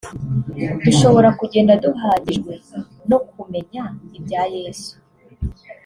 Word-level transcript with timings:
dushobora 0.85 1.29
kugenda 1.39 1.73
duhagijwe 1.83 2.53
no 3.09 3.17
kumenya 3.31 3.83
ibya 4.17 4.43
Yesu 4.55 4.93